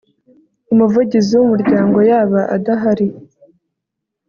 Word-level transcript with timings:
umuvugizi 0.73 1.31
w 1.35 1.41
Umuryango 1.45 1.97
yaba 2.11 2.41
adahari 2.55 3.07